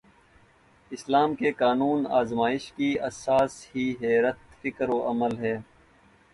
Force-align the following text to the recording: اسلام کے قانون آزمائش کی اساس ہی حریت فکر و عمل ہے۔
اسلام 0.91 1.35
کے 1.35 1.51
قانون 1.51 2.07
آزمائش 2.11 2.71
کی 2.71 2.89
اساس 2.99 3.65
ہی 3.75 3.89
حریت 4.01 4.61
فکر 4.61 4.89
و 4.89 5.01
عمل 5.09 5.37
ہے۔ 5.37 5.57